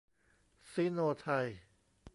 [0.71, 1.47] ซิโนไทย